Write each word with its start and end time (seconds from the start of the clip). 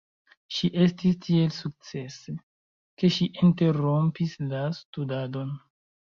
Ŝi 0.59 0.69
estis 0.85 1.19
tiel 1.25 1.51
sukcese, 1.57 2.33
ke 3.03 3.11
ŝi 3.19 3.29
interrompis 3.45 4.35
la 4.49 4.65
studadon. 4.81 5.55